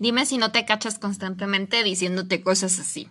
[0.00, 3.10] Dime si no te cachas constantemente diciéndote cosas así.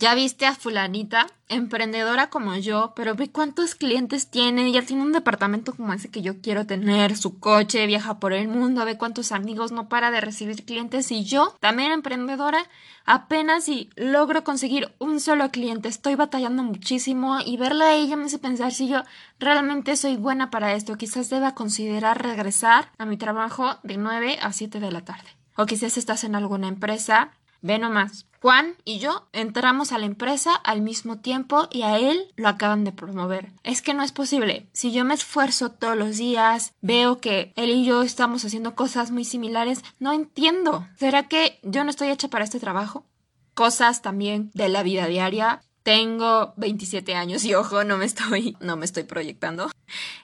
[0.00, 5.12] Ya viste a fulanita, emprendedora como yo, pero ve cuántos clientes tiene, ya tiene un
[5.12, 9.30] departamento como ese que yo quiero tener, su coche, viaja por el mundo, ve cuántos
[9.30, 12.68] amigos, no para de recibir clientes y yo, también emprendedora,
[13.04, 18.24] apenas si logro conseguir un solo cliente, estoy batallando muchísimo y verla a ella me
[18.24, 19.04] hace pensar si yo
[19.38, 24.52] realmente soy buena para esto, quizás deba considerar regresar a mi trabajo de 9 a
[24.52, 25.43] 7 de la tarde.
[25.56, 27.32] O quizás estás en alguna empresa
[27.64, 28.26] Ve nomás.
[28.42, 32.84] Juan y yo entramos a la empresa al mismo tiempo y a él lo acaban
[32.84, 33.52] de promover.
[33.62, 34.68] Es que no es posible.
[34.74, 39.12] Si yo me esfuerzo todos los días, veo que él y yo estamos haciendo cosas
[39.12, 40.86] muy similares, no entiendo.
[40.98, 43.06] ¿Será que yo no estoy hecha para este trabajo?
[43.54, 45.62] Cosas también de la vida diaria.
[45.82, 49.70] Tengo 27 años y ojo, no me estoy no me estoy proyectando.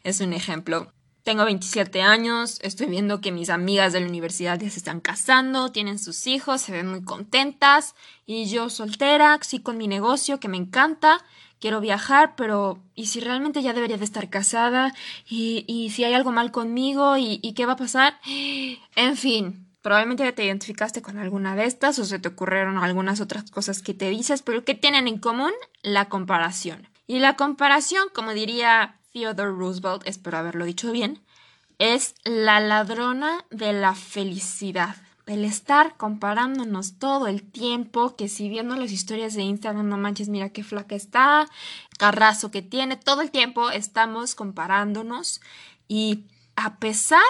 [0.05, 0.93] Es un ejemplo.
[1.23, 5.71] Tengo 27 años, estoy viendo que mis amigas de la universidad ya se están casando,
[5.71, 10.49] tienen sus hijos, se ven muy contentas y yo soltera, sí con mi negocio que
[10.49, 11.23] me encanta,
[11.61, 14.95] quiero viajar, pero ¿y si realmente ya debería de estar casada?
[15.29, 17.19] ¿Y, y si hay algo mal conmigo?
[17.19, 18.19] ¿Y, ¿Y qué va a pasar?
[18.25, 23.51] En fin, probablemente te identificaste con alguna de estas o se te ocurrieron algunas otras
[23.51, 25.53] cosas que te dices, pero ¿qué tienen en común?
[25.83, 26.89] La comparación.
[27.07, 31.23] Y la comparación, como diría Theodore Roosevelt, espero haberlo dicho bien,
[31.79, 34.97] es la ladrona de la felicidad.
[35.27, 40.29] El estar comparándonos todo el tiempo, que si viendo las historias de Instagram, no manches,
[40.29, 41.47] mira qué flaca está,
[41.99, 45.41] carrazo que tiene, todo el tiempo estamos comparándonos
[45.87, 46.25] y
[46.57, 47.23] a pesar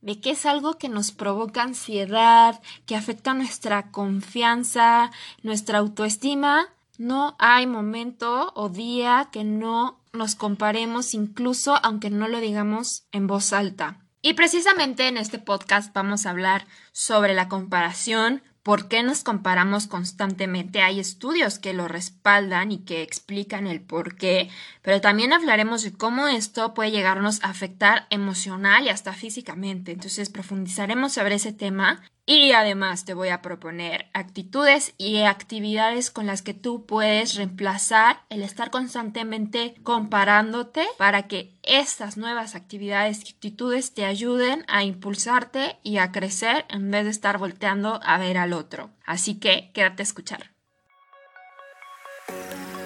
[0.00, 5.10] de que es algo que nos provoca ansiedad, que afecta nuestra confianza,
[5.42, 12.40] nuestra autoestima, no hay momento o día que no nos comparemos incluso aunque no lo
[12.40, 14.00] digamos en voz alta.
[14.20, 19.86] Y precisamente en este podcast vamos a hablar sobre la comparación, por qué nos comparamos
[19.86, 20.82] constantemente.
[20.82, 24.50] Hay estudios que lo respaldan y que explican el por qué,
[24.82, 29.92] pero también hablaremos de cómo esto puede llegarnos a afectar emocional y hasta físicamente.
[29.92, 36.26] Entonces profundizaremos sobre ese tema y además te voy a proponer actitudes y actividades con
[36.26, 43.32] las que tú puedes reemplazar el estar constantemente comparándote para que estas nuevas actividades y
[43.32, 48.36] actitudes te ayuden a impulsarte y a crecer en vez de estar volteando a ver
[48.36, 48.90] al otro.
[49.06, 50.50] Así que quédate a escuchar.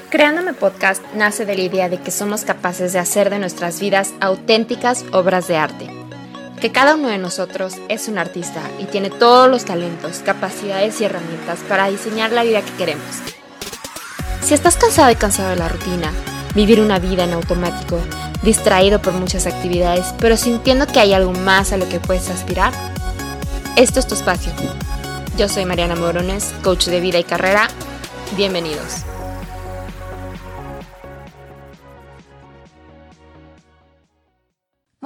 [0.08, 4.14] Creándome Podcast nace de la idea de que somos capaces de hacer de nuestras vidas
[4.20, 6.01] auténticas obras de arte
[6.62, 11.04] que cada uno de nosotros es un artista y tiene todos los talentos, capacidades y
[11.04, 13.16] herramientas para diseñar la vida que queremos.
[14.42, 16.12] Si estás cansado y cansado de la rutina,
[16.54, 17.98] vivir una vida en automático,
[18.44, 22.72] distraído por muchas actividades, pero sintiendo que hay algo más a lo que puedes aspirar,
[23.74, 24.52] esto es tu espacio.
[25.36, 27.66] Yo soy Mariana Morones, coach de vida y carrera.
[28.36, 29.02] Bienvenidos.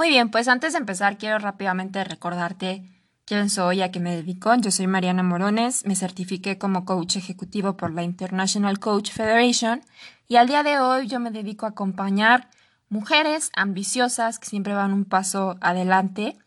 [0.07, 2.89] Muy bien, pues antes de empezar quiero rápidamente recordarte
[3.25, 4.55] quién soy, a qué me dedico.
[4.55, 9.83] Yo soy Mariana Morones, me certifiqué como coach ejecutivo por la International Coach Federation
[10.29, 12.51] y al día de hoy yo me dedico a acompañar
[12.89, 16.39] mujeres ambiciosas que siempre van un paso adelante,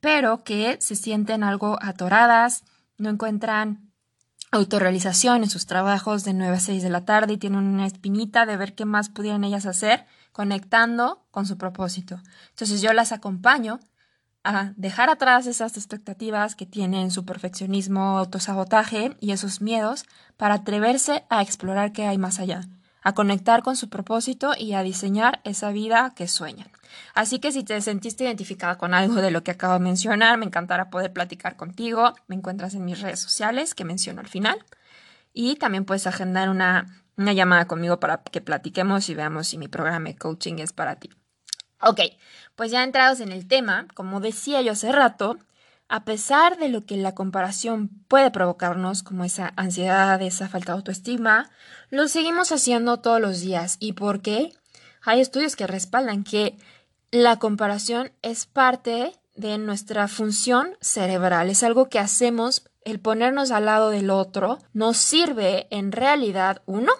[0.00, 2.64] pero que se sienten algo atoradas,
[2.96, 3.92] no encuentran
[4.50, 8.44] autorrealización en sus trabajos de 9 a 6 de la tarde y tienen una espinita
[8.44, 10.04] de ver qué más pudieran ellas hacer
[10.38, 12.22] conectando con su propósito.
[12.50, 13.80] Entonces yo las acompaño
[14.44, 20.04] a dejar atrás esas expectativas que tienen su perfeccionismo, autosabotaje y esos miedos
[20.36, 22.60] para atreverse a explorar qué hay más allá,
[23.02, 26.70] a conectar con su propósito y a diseñar esa vida que sueñan.
[27.16, 30.46] Así que si te sentiste identificada con algo de lo que acabo de mencionar, me
[30.46, 32.14] encantará poder platicar contigo.
[32.28, 34.64] Me encuentras en mis redes sociales que menciono al final.
[35.32, 36.86] Y también puedes agendar una
[37.18, 40.96] una llamada conmigo para que platiquemos y veamos si mi programa de coaching es para
[40.96, 41.10] ti.
[41.82, 42.00] Ok,
[42.56, 45.36] pues ya entrados en el tema, como decía yo hace rato,
[45.88, 50.78] a pesar de lo que la comparación puede provocarnos, como esa ansiedad, esa falta de
[50.78, 51.50] autoestima,
[51.90, 53.76] lo seguimos haciendo todos los días.
[53.80, 54.52] ¿Y por qué?
[55.02, 56.58] Hay estudios que respaldan que
[57.10, 63.66] la comparación es parte de nuestra función cerebral, es algo que hacemos, el ponernos al
[63.66, 66.92] lado del otro, nos sirve en realidad, uno,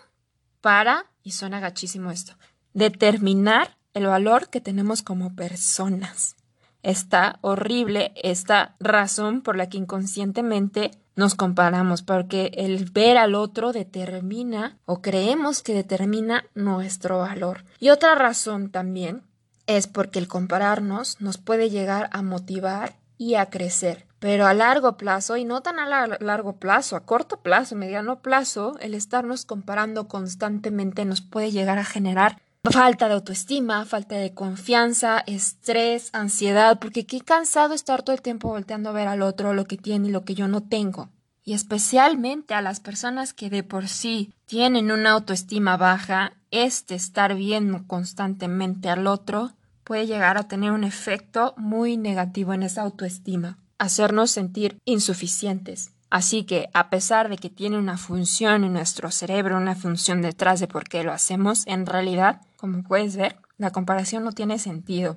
[0.69, 2.35] para, y suena gachísimo esto,
[2.75, 6.37] determinar el valor que tenemos como personas.
[6.83, 13.73] Está horrible esta razón por la que inconscientemente nos comparamos, porque el ver al otro
[13.73, 17.65] determina o creemos que determina nuestro valor.
[17.81, 19.23] Y otra razón también
[19.67, 24.07] es porque el compararnos nos puede llegar a motivar y a crecer.
[24.21, 28.77] Pero a largo plazo, y no tan a largo plazo, a corto plazo, mediano plazo,
[28.81, 35.23] el estarnos comparando constantemente nos puede llegar a generar falta de autoestima, falta de confianza,
[35.27, 39.65] estrés, ansiedad, porque qué cansado estar todo el tiempo volteando a ver al otro lo
[39.65, 41.09] que tiene y lo que yo no tengo.
[41.45, 47.35] Y especialmente a las personas que de por sí tienen una autoestima baja, este estar
[47.35, 49.53] viendo constantemente al otro
[49.89, 55.93] puede llegar a tener un efecto muy negativo en esa autoestima, hacernos sentir insuficientes.
[56.11, 60.61] Así que, a pesar de que tiene una función en nuestro cerebro, una función detrás
[60.61, 65.17] de por qué lo hacemos, en realidad, como puedes ver, la comparación no tiene sentido.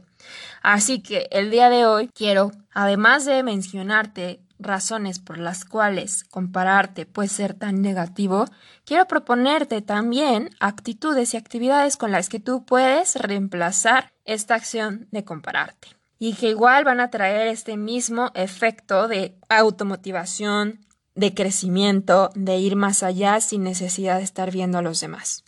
[0.63, 7.05] Así que el día de hoy quiero, además de mencionarte razones por las cuales compararte
[7.05, 8.45] puede ser tan negativo,
[8.85, 15.23] quiero proponerte también actitudes y actividades con las que tú puedes reemplazar esta acción de
[15.23, 20.85] compararte y que igual van a traer este mismo efecto de automotivación,
[21.15, 25.43] de crecimiento, de ir más allá sin necesidad de estar viendo a los demás.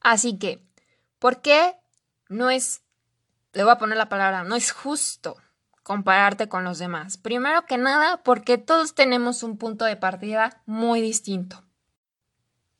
[0.00, 0.64] Así que,
[1.18, 1.76] ¿por qué
[2.30, 2.82] no es,
[3.52, 5.36] le voy a poner la palabra, no es justo
[5.90, 7.16] compararte con los demás.
[7.16, 11.64] Primero que nada, porque todos tenemos un punto de partida muy distinto.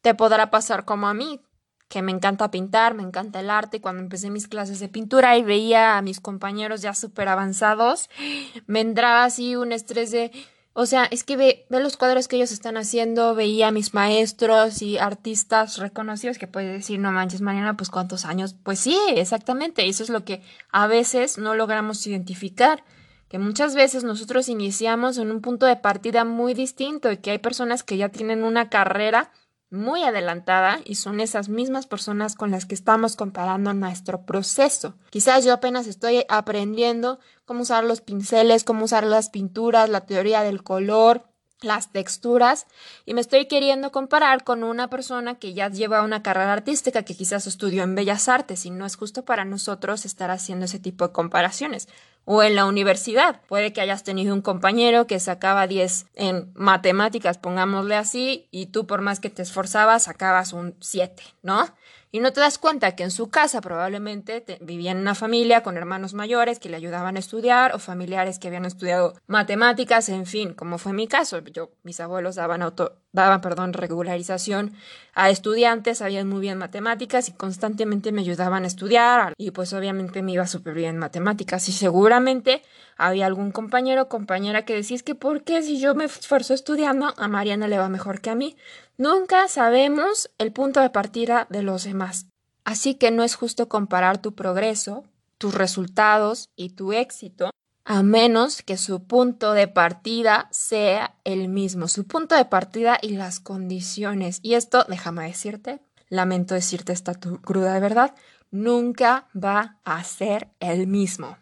[0.00, 1.40] Te podrá pasar como a mí,
[1.88, 3.80] que me encanta pintar, me encanta el arte.
[3.80, 8.08] Cuando empecé mis clases de pintura y veía a mis compañeros ya súper avanzados,
[8.68, 10.30] me entraba así un estrés de...
[10.72, 13.92] O sea, es que ve, ve, los cuadros que ellos están haciendo, veía a mis
[13.92, 18.54] maestros y artistas reconocidos que puede decir, no manches, Mariana, pues cuántos años.
[18.62, 22.84] Pues sí, exactamente, eso es lo que a veces no logramos identificar
[23.30, 27.38] que muchas veces nosotros iniciamos en un punto de partida muy distinto y que hay
[27.38, 29.30] personas que ya tienen una carrera
[29.70, 34.96] muy adelantada y son esas mismas personas con las que estamos comparando nuestro proceso.
[35.10, 40.42] Quizás yo apenas estoy aprendiendo cómo usar los pinceles, cómo usar las pinturas, la teoría
[40.42, 41.29] del color,
[41.62, 42.66] las texturas
[43.04, 47.16] y me estoy queriendo comparar con una persona que ya lleva una carrera artística que
[47.16, 51.06] quizás estudió en bellas artes y no es justo para nosotros estar haciendo ese tipo
[51.06, 51.88] de comparaciones
[52.24, 53.40] o en la universidad.
[53.48, 58.86] Puede que hayas tenido un compañero que sacaba 10 en matemáticas, pongámosle así, y tú
[58.86, 61.66] por más que te esforzabas sacabas un 7, ¿no?
[62.12, 65.76] Y no te das cuenta que en su casa probablemente vivía en una familia con
[65.76, 70.54] hermanos mayores que le ayudaban a estudiar o familiares que habían estudiado matemáticas, en fin,
[70.54, 71.38] como fue mi caso.
[71.38, 74.72] Yo, mis abuelos daban auto, daban, perdón, regularización
[75.14, 80.22] a estudiantes, sabían muy bien matemáticas y constantemente me ayudaban a estudiar y pues obviamente
[80.22, 82.62] me iba súper bien en matemáticas y seguramente
[82.96, 86.54] había algún compañero o compañera que decía es que ¿por qué si yo me esfuerzo
[86.54, 88.56] estudiando a Mariana le va mejor que a mí?
[88.96, 92.26] Nunca sabemos el punto de partida de los demás.
[92.64, 95.04] Así que no es justo comparar tu progreso,
[95.38, 97.50] tus resultados y tu éxito
[97.90, 103.16] a menos que su punto de partida sea el mismo, su punto de partida y
[103.16, 104.38] las condiciones.
[104.44, 108.14] Y esto, déjame decirte, lamento decirte esta cruda de verdad,
[108.52, 111.36] nunca va a ser el mismo.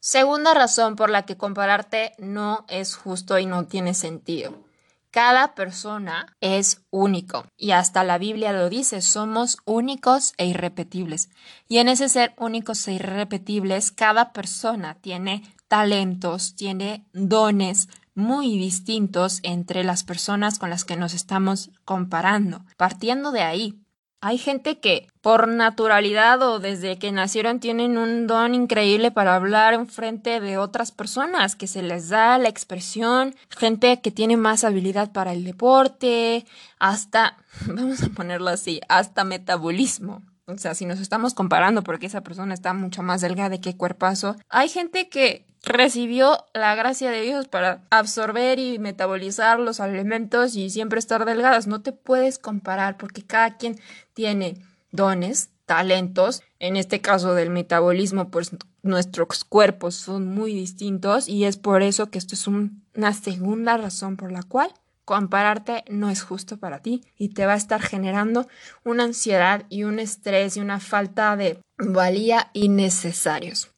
[0.00, 4.64] Segunda razón por la que compararte no es justo y no tiene sentido.
[5.10, 11.28] Cada persona es único y hasta la Biblia lo dice, somos únicos e irrepetibles.
[11.68, 19.40] Y en ese ser únicos e irrepetibles, cada persona tiene talentos, tiene dones muy distintos
[19.42, 22.62] entre las personas con las que nos estamos comparando.
[22.76, 23.80] Partiendo de ahí,
[24.20, 29.72] hay gente que por naturalidad o desde que nacieron tienen un don increíble para hablar
[29.72, 34.64] en frente de otras personas, que se les da la expresión, gente que tiene más
[34.64, 36.44] habilidad para el deporte,
[36.80, 40.20] hasta, vamos a ponerlo así, hasta metabolismo.
[40.52, 44.36] O sea, si nos estamos comparando porque esa persona está mucho más delgada que cuerpazo,
[44.48, 50.70] hay gente que recibió la gracia de Dios para absorber y metabolizar los alimentos y
[50.70, 51.66] siempre estar delgadas.
[51.66, 53.78] No te puedes comparar porque cada quien
[54.14, 54.56] tiene
[54.90, 56.42] dones, talentos.
[56.58, 58.50] En este caso del metabolismo, pues
[58.82, 64.16] nuestros cuerpos son muy distintos y es por eso que esto es una segunda razón
[64.16, 64.72] por la cual
[65.04, 68.48] compararte no es justo para ti y te va a estar generando
[68.84, 73.70] una ansiedad y un estrés y una falta de valía innecesarios.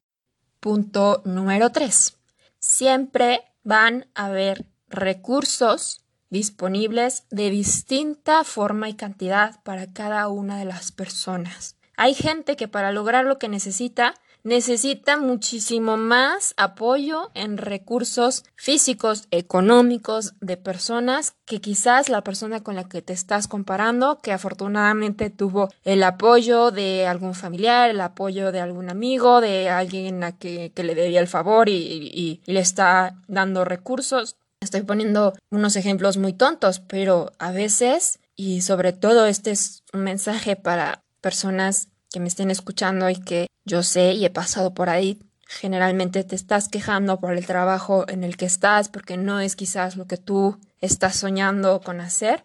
[0.60, 2.16] Punto número 3.
[2.58, 10.64] Siempre van a haber recursos disponibles de distinta forma y cantidad para cada una de
[10.64, 11.76] las personas.
[11.96, 19.26] Hay gente que para lograr lo que necesita necesita muchísimo más apoyo en recursos físicos,
[19.30, 25.30] económicos, de personas que quizás la persona con la que te estás comparando, que afortunadamente
[25.30, 30.72] tuvo el apoyo de algún familiar, el apoyo de algún amigo, de alguien a que,
[30.74, 34.36] que le debía el favor y, y le está dando recursos.
[34.60, 40.04] Estoy poniendo unos ejemplos muy tontos, pero a veces, y sobre todo este es un
[40.04, 44.88] mensaje para personas que me estén escuchando y que yo sé y he pasado por
[44.88, 49.56] ahí, generalmente te estás quejando por el trabajo en el que estás porque no es
[49.56, 52.42] quizás lo que tú estás soñando con hacer,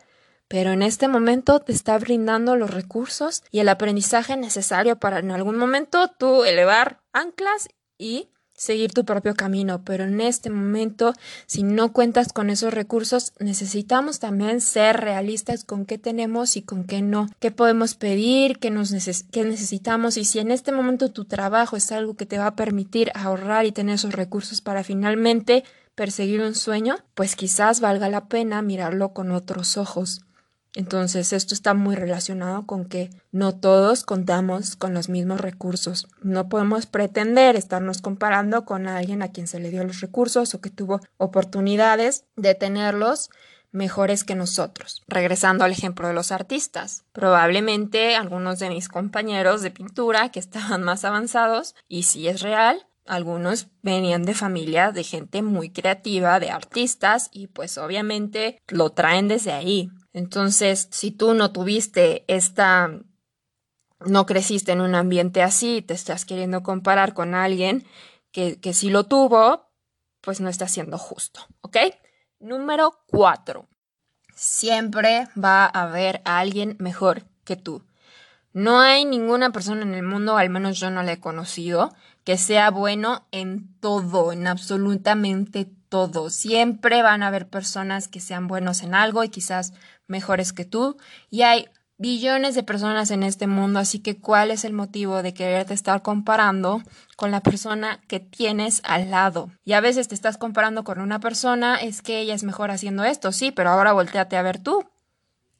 [0.47, 5.31] pero en este momento te está brindando los recursos y el aprendizaje necesario para en
[5.31, 11.13] algún momento tú elevar anclas y seguir tu propio camino, pero en este momento,
[11.47, 16.83] si no cuentas con esos recursos, necesitamos también ser realistas con qué tenemos y con
[16.83, 18.93] qué no, qué podemos pedir, qué, nos
[19.31, 22.55] qué necesitamos y si en este momento tu trabajo es algo que te va a
[22.55, 25.63] permitir ahorrar y tener esos recursos para finalmente
[25.95, 30.21] perseguir un sueño, pues quizás valga la pena mirarlo con otros ojos.
[30.75, 36.07] Entonces, esto está muy relacionado con que no todos contamos con los mismos recursos.
[36.21, 40.61] No podemos pretender estarnos comparando con alguien a quien se le dio los recursos o
[40.61, 43.29] que tuvo oportunidades de tenerlos
[43.71, 45.03] mejores que nosotros.
[45.07, 50.83] Regresando al ejemplo de los artistas, probablemente algunos de mis compañeros de pintura que estaban
[50.83, 56.51] más avanzados, y si es real, algunos venían de familias de gente muy creativa, de
[56.51, 59.89] artistas, y pues obviamente lo traen desde ahí.
[60.13, 62.91] Entonces, si tú no tuviste esta,
[64.05, 67.85] no creciste en un ambiente así, te estás queriendo comparar con alguien
[68.31, 69.69] que, que sí lo tuvo,
[70.21, 71.77] pues no está siendo justo, ¿ok?
[72.39, 73.67] Número cuatro.
[74.35, 77.83] Siempre va a haber alguien mejor que tú.
[78.53, 82.37] No hay ninguna persona en el mundo, al menos yo no la he conocido, que
[82.37, 86.29] sea bueno en todo, en absolutamente todo.
[86.29, 89.73] Siempre van a haber personas que sean buenos en algo y quizás
[90.07, 90.97] mejores que tú.
[91.29, 91.67] Y hay
[91.97, 96.01] billones de personas en este mundo, así que ¿cuál es el motivo de quererte estar
[96.01, 96.81] comparando
[97.17, 99.51] con la persona que tienes al lado?
[99.65, 103.03] Y a veces te estás comparando con una persona, es que ella es mejor haciendo
[103.03, 104.85] esto, sí, pero ahora volteate a ver tú.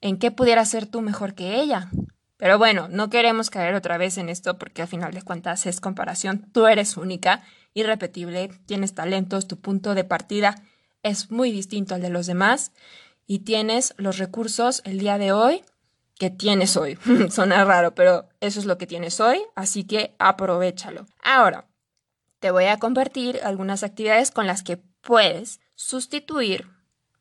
[0.02, 1.90] ¿En qué pudiera ser tú mejor que ella?
[2.38, 5.82] Pero bueno, no queremos caer otra vez en esto porque al final de cuentas es
[5.82, 6.50] comparación.
[6.54, 7.44] Tú eres única,
[7.74, 10.56] irrepetible, tienes talentos, tu punto de partida
[11.04, 12.72] es muy distinto al de los demás
[13.26, 15.64] y tienes los recursos el día de hoy
[16.18, 16.98] que tienes hoy.
[17.30, 21.06] Suena raro, pero eso es lo que tienes hoy, así que aprovechalo.
[21.24, 21.66] Ahora,
[22.40, 26.68] te voy a compartir algunas actividades con las que puedes sustituir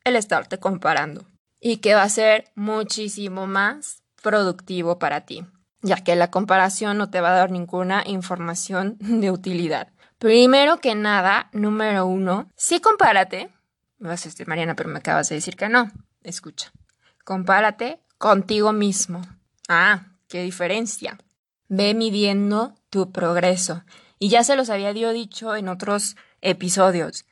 [0.05, 1.27] el estarte comparando
[1.61, 5.45] y que va a ser muchísimo más productivo para ti,
[5.83, 9.89] ya que la comparación no te va a dar ninguna información de utilidad.
[10.19, 13.51] Primero que nada, número uno, sí compárate,
[13.99, 15.91] me vas a decir, Mariana, pero me acabas de decir que no.
[16.23, 16.73] Escucha.
[17.25, 19.23] Compárate contigo mismo.
[19.69, 21.19] Ah, qué diferencia.
[21.69, 23.85] Ve midiendo tu progreso.
[24.19, 27.25] Y ya se los había dicho en otros episodios.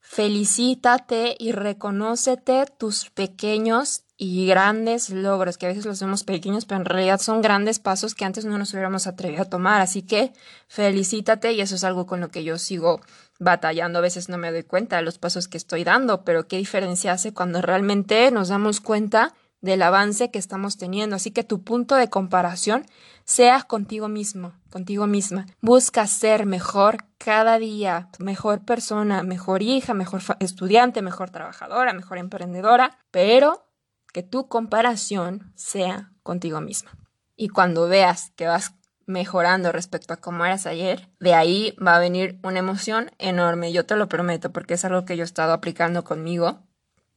[0.00, 6.78] Felicítate y reconócete tus pequeños y grandes logros, que a veces los vemos pequeños, pero
[6.78, 9.80] en realidad son grandes pasos que antes no nos hubiéramos atrevido a tomar.
[9.80, 10.34] Así que
[10.68, 13.00] felicítate y eso es algo con lo que yo sigo
[13.38, 13.98] batallando.
[13.98, 17.12] A veces no me doy cuenta de los pasos que estoy dando, pero qué diferencia
[17.12, 21.16] hace cuando realmente nos damos cuenta del avance que estamos teniendo.
[21.16, 22.84] Así que tu punto de comparación
[23.24, 25.46] sea contigo mismo, contigo misma.
[25.62, 32.98] Busca ser mejor cada día, mejor persona, mejor hija, mejor estudiante, mejor trabajadora, mejor emprendedora,
[33.10, 33.69] pero
[34.12, 36.92] que tu comparación sea contigo misma.
[37.36, 38.74] Y cuando veas que vas
[39.06, 43.84] mejorando respecto a cómo eras ayer, de ahí va a venir una emoción enorme, yo
[43.84, 46.62] te lo prometo, porque es algo que yo he estado aplicando conmigo.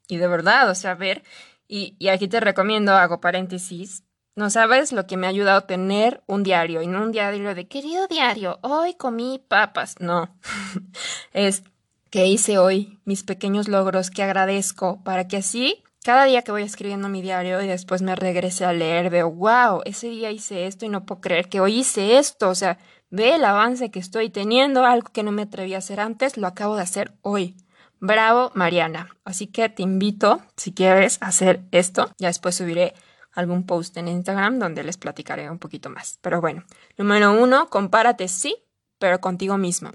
[0.07, 1.23] Y de verdad, o sea, ver,
[1.67, 4.03] y, y aquí te recomiendo, hago paréntesis,
[4.35, 7.53] no sabes lo que me ha ayudado a tener un diario, y no un diario
[7.53, 10.35] de querido diario, hoy comí papas, no,
[11.33, 11.63] es
[12.09, 16.63] que hice hoy mis pequeños logros que agradezco para que así cada día que voy
[16.63, 20.85] escribiendo mi diario y después me regrese a leer, veo, wow, ese día hice esto
[20.85, 22.49] y no puedo creer que hoy hice esto.
[22.49, 22.77] O sea,
[23.09, 26.47] ve el avance que estoy teniendo, algo que no me atreví a hacer antes, lo
[26.47, 27.55] acabo de hacer hoy.
[27.99, 29.15] Bravo, Mariana.
[29.23, 32.11] Así que te invito, si quieres, hacer esto.
[32.17, 32.93] Ya después subiré
[33.31, 36.19] algún post en Instagram donde les platicaré un poquito más.
[36.21, 36.65] Pero bueno,
[36.97, 38.57] número uno, compárate sí,
[38.99, 39.91] pero contigo mismo.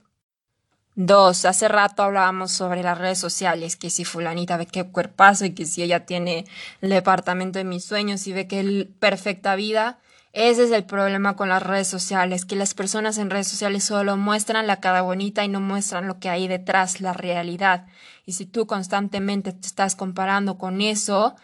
[1.01, 5.55] Dos, hace rato hablábamos sobre las redes sociales, que si fulanita ve qué cuerpazo y
[5.55, 6.45] que si ella tiene
[6.81, 10.01] el departamento de mis sueños y ve qué perfecta vida,
[10.33, 14.17] Ese es el problema con las redes sociales, que las personas en redes sociales solo
[14.17, 17.87] muestran la cara bonita y no muestran lo que hay detrás, la realidad.
[18.27, 21.37] Y si tú constantemente te estás comparando con eso,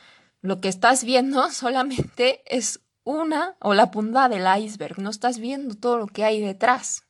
[0.42, 5.76] lo que estás viendo solamente es una o la punta del iceberg, no estás viendo
[5.76, 7.03] todo lo que hay detrás.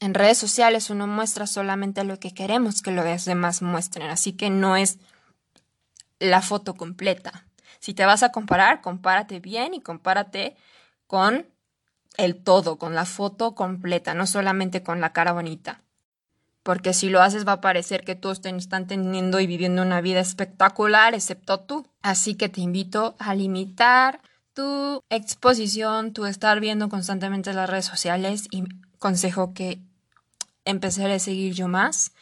[0.00, 4.48] En redes sociales uno muestra solamente lo que queremos que los demás muestren, así que
[4.48, 4.98] no es
[6.20, 7.46] la foto completa.
[7.80, 10.56] Si te vas a comparar, compárate bien y compárate
[11.06, 11.46] con
[12.16, 15.82] el todo, con la foto completa, no solamente con la cara bonita.
[16.62, 20.20] Porque si lo haces va a parecer que todos están teniendo y viviendo una vida
[20.20, 21.86] espectacular, excepto tú.
[22.02, 24.20] Así que te invito a limitar
[24.52, 28.64] tu exposición, tu estar viendo constantemente las redes sociales y
[28.98, 29.80] consejo que
[30.68, 32.12] empezaré a seguir yo más.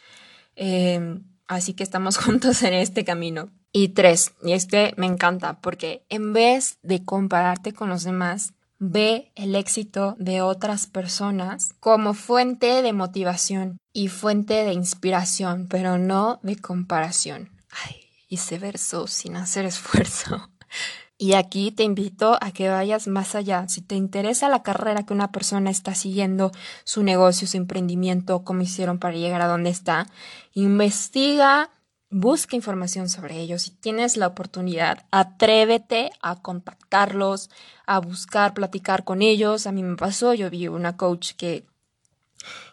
[0.55, 3.49] Em, así que estamos juntos en este camino.
[3.71, 9.31] Y tres, y este me encanta porque en vez de compararte con los demás, ve
[9.35, 16.39] el éxito de otras personas como fuente de motivación y fuente de inspiración, pero no
[16.43, 17.51] de comparación.
[17.85, 17.95] Ay,
[18.29, 20.49] hice verso sin hacer esfuerzo.
[21.19, 23.67] Y aquí te invito a que vayas más allá.
[23.69, 26.51] Si te interesa la carrera que una persona está siguiendo,
[26.83, 30.07] su negocio, su emprendimiento, cómo hicieron para llegar a donde está,
[30.53, 31.71] investiga,
[32.11, 33.63] busca información sobre ellos.
[33.63, 37.49] Si tienes la oportunidad, atrévete a contactarlos,
[37.87, 39.65] a buscar, platicar con ellos.
[39.65, 41.65] A mí me pasó, yo vi una coach que,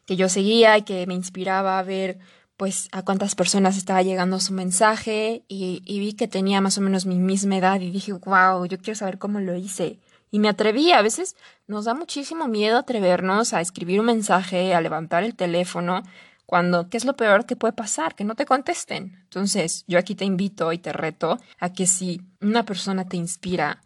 [0.05, 2.19] que yo seguía y que me inspiraba a ver
[2.57, 7.07] pues a cuántas personas estaba llegando su mensaje y, vi que tenía más o menos
[7.07, 9.99] mi misma edad y dije, wow, yo quiero saber cómo lo hice.
[10.31, 14.81] Y me atreví, a veces nos da muchísimo miedo atrevernos a escribir un mensaje, a
[14.81, 16.03] levantar el teléfono,
[16.47, 18.15] cuando, ¿qué es lo peor que puede pasar?
[18.15, 19.19] Que no te contesten.
[19.23, 23.81] Entonces, yo aquí te invito y te reto a que si una persona te inspira,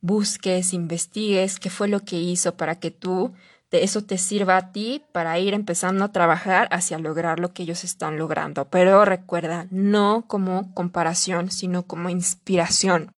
[0.00, 3.32] busques, investigues qué fue lo que hizo para que tú
[3.72, 7.84] eso te sirva a ti para ir empezando a trabajar hacia lograr lo que ellos
[7.84, 8.66] están logrando.
[8.68, 13.12] Pero recuerda, no como comparación, sino como inspiración.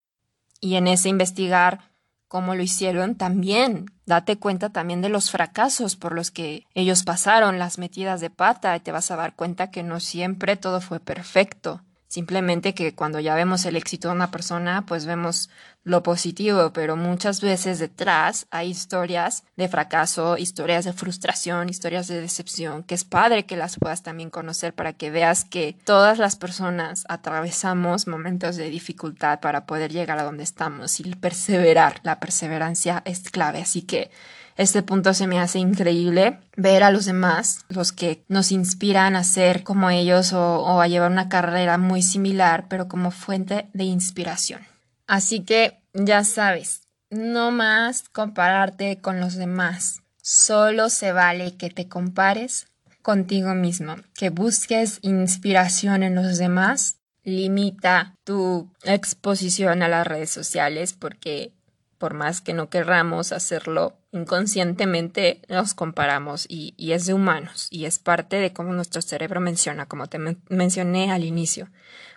[0.59, 1.91] Y en ese investigar
[2.27, 7.59] cómo lo hicieron, también date cuenta también de los fracasos por los que ellos pasaron,
[7.59, 10.99] las metidas de pata, y te vas a dar cuenta que no siempre todo fue
[10.99, 11.83] perfecto.
[12.13, 15.49] Simplemente que cuando ya vemos el éxito de una persona, pues vemos
[15.83, 22.21] lo positivo, pero muchas veces detrás hay historias de fracaso, historias de frustración, historias de
[22.21, 26.35] decepción, que es padre que las puedas también conocer para que veas que todas las
[26.35, 31.99] personas atravesamos momentos de dificultad para poder llegar a donde estamos y perseverar.
[32.03, 34.11] La perseverancia es clave, así que
[34.55, 39.23] este punto se me hace increíble ver a los demás, los que nos inspiran a
[39.23, 44.61] ser como ellos o, a llevar una carrera muy similar, pero como fuente de inspiración.
[45.07, 50.01] Así que ya sabes, no más compararte con los demás.
[50.21, 52.67] Solo se vale que te compares
[53.01, 56.97] contigo mismo, que busques inspiración en los demás.
[57.23, 61.53] Limita tu exposición a las redes sociales porque
[61.97, 67.99] por más que no querramos hacerlo inconscientemente, nos comparamos y, es de humanos y es
[67.99, 71.67] parte de cómo nuestro cerebro menciona, como te mencioné al inicio.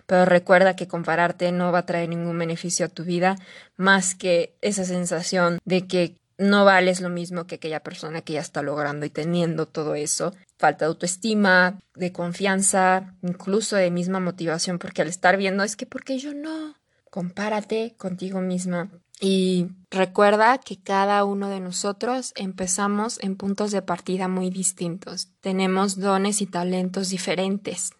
[0.05, 3.35] Pero recuerda que compararte no va a traer ningún beneficio a tu vida
[3.75, 8.41] más que esa sensación de que no vales lo mismo que aquella persona que ya
[8.41, 10.33] está logrando y teniendo todo eso.
[10.57, 15.87] Falta de autoestima, de confianza, incluso de misma motivación, porque al estar viendo es que
[15.87, 16.75] porque yo no,
[17.09, 24.27] compárate contigo misma y recuerda que cada uno de nosotros empezamos en puntos de partida
[24.27, 25.29] muy distintos.
[25.41, 27.91] Tenemos dones y talentos diferentes.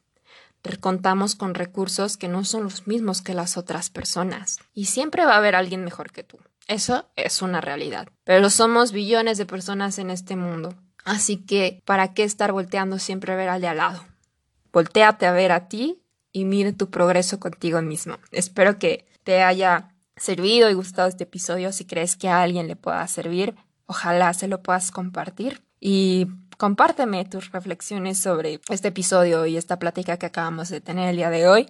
[0.82, 4.60] Contamos con recursos que no son los mismos que las otras personas.
[4.74, 6.40] Y siempre va a haber alguien mejor que tú.
[6.68, 8.10] Eso es una realidad.
[8.26, 10.76] Pero somos billones de personas en este mundo.
[11.06, 14.04] Así que, ¿para qué estar volteando siempre a ver al de al lado?
[14.74, 16.04] Voltéate a ver a ti
[16.34, 18.18] y mire tu progreso contigo mismo.
[18.32, 21.72] Espero que te haya servido y gustado este episodio.
[21.72, 25.62] Si crees que a alguien le pueda servir, ojalá se lo puedas compartir.
[25.80, 26.28] Y
[26.58, 31.30] compárteme tus reflexiones sobre este episodio y esta plática que acabamos de tener el día
[31.30, 31.68] de hoy.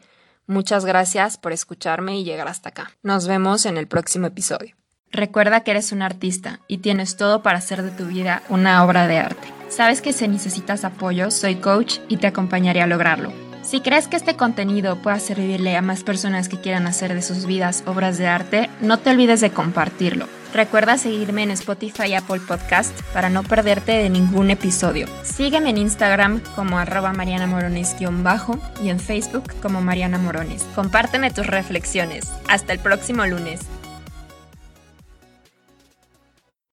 [0.48, 2.92] Muchas gracias por escucharme y llegar hasta acá.
[3.04, 4.76] Nos vemos en el próximo episodio.
[5.12, 9.08] Recuerda que eres un artista y tienes todo para hacer de tu vida una obra
[9.08, 9.54] de arte.
[9.70, 13.47] Sabes que si necesitas apoyo, soy coach y te acompañaré a lograrlo.
[13.68, 17.46] Si crees que este contenido pueda servirle a más personas que quieran hacer de sus
[17.46, 20.26] vidas obras de arte, no te olvides de compartirlo.
[20.54, 25.06] Recuerda seguirme en Spotify y Apple Podcast para no perderte de ningún episodio.
[25.24, 30.64] Sígueme en Instagram como arroba Mariana Morones-bajo y en Facebook como Mariana Morones.
[30.74, 32.32] Compárteme tus reflexiones.
[32.48, 33.60] Hasta el próximo lunes.